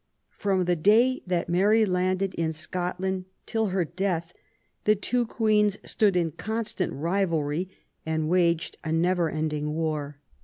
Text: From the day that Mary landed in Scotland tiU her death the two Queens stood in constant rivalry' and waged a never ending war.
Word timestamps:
From 0.35 0.65
the 0.65 0.75
day 0.75 1.21
that 1.27 1.47
Mary 1.47 1.85
landed 1.85 2.33
in 2.33 2.53
Scotland 2.53 3.25
tiU 3.45 3.67
her 3.67 3.85
death 3.85 4.33
the 4.85 4.95
two 4.95 5.27
Queens 5.27 5.77
stood 5.85 6.15
in 6.15 6.31
constant 6.31 6.91
rivalry' 6.91 7.69
and 8.03 8.27
waged 8.27 8.79
a 8.83 8.91
never 8.91 9.29
ending 9.29 9.75
war. 9.75 10.17